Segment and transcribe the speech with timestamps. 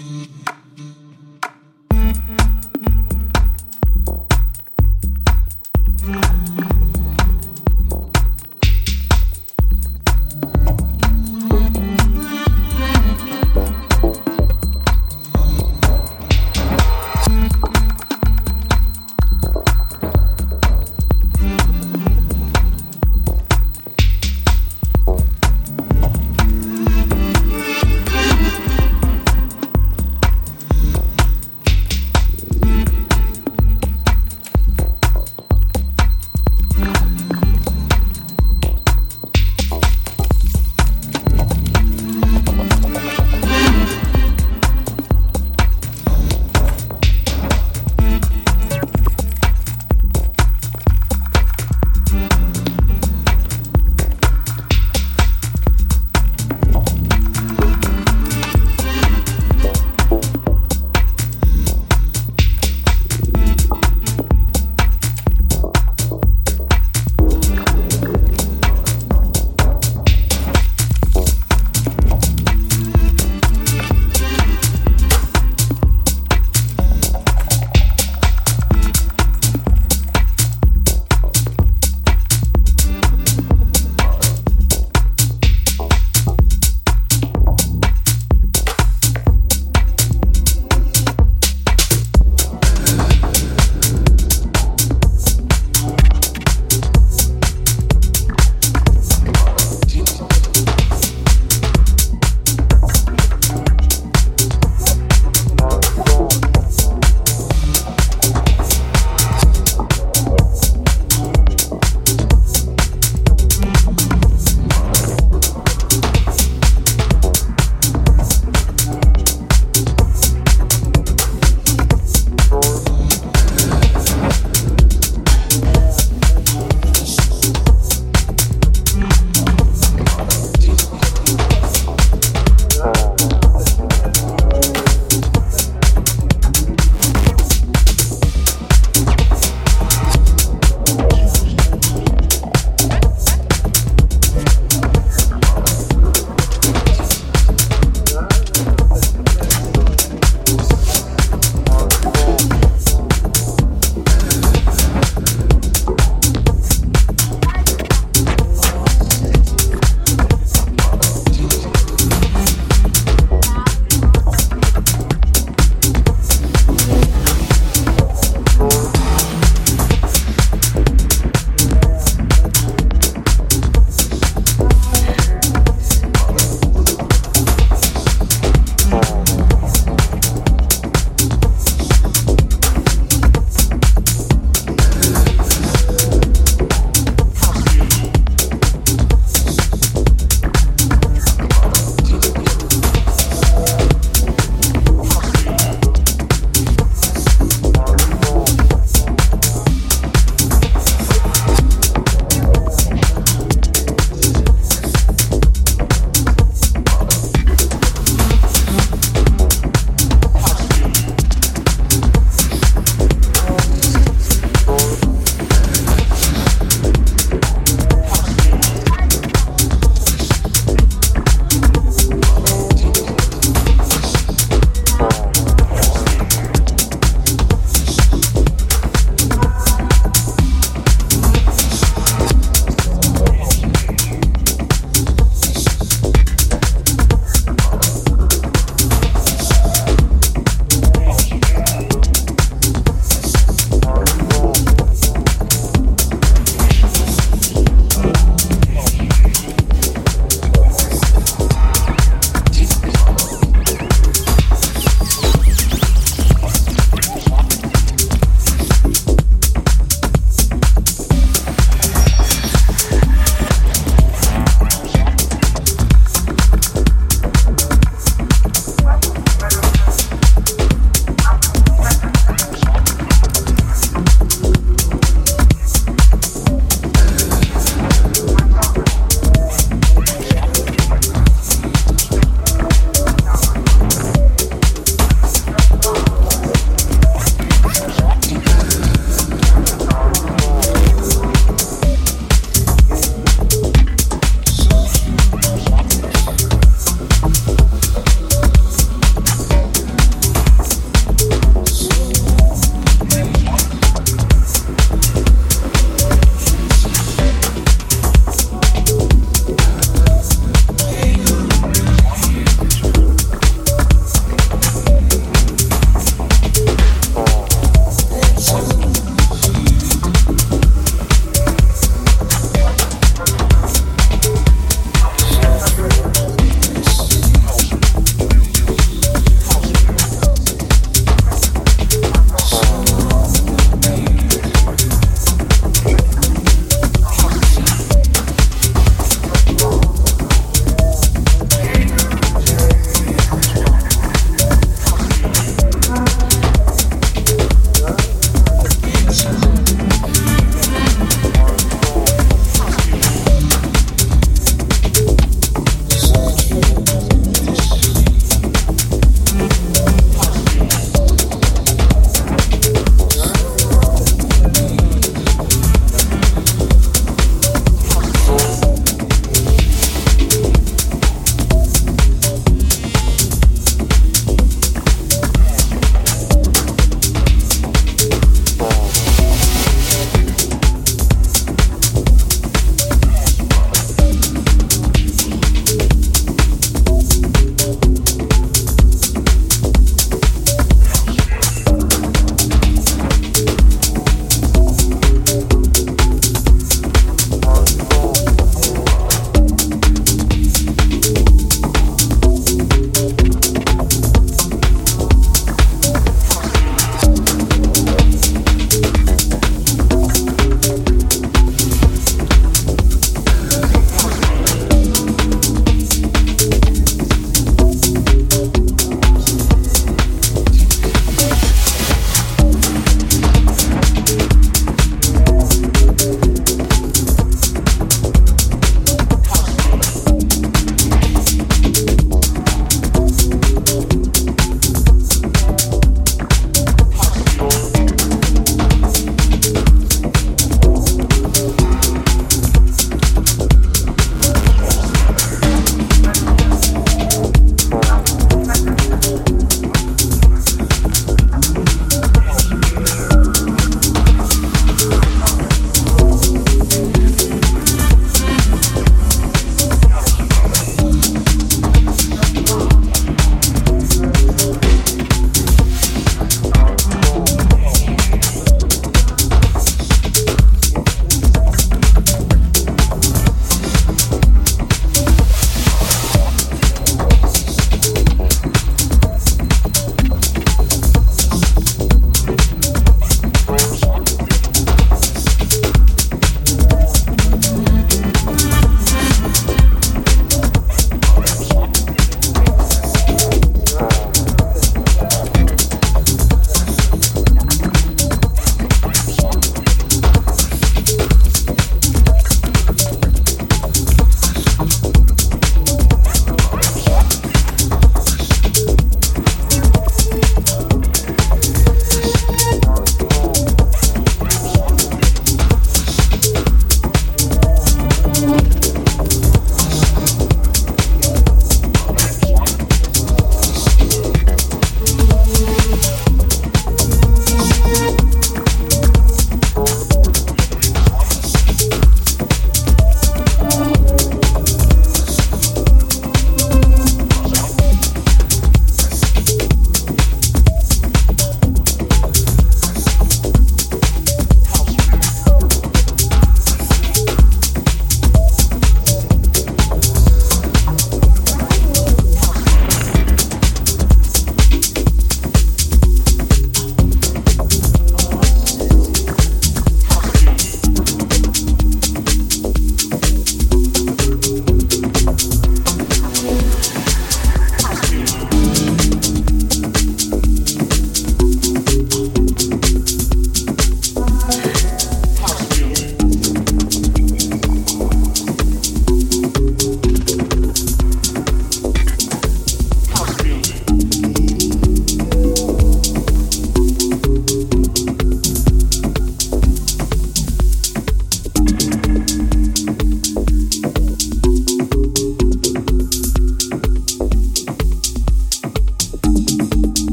[0.00, 0.59] Mm-hmm.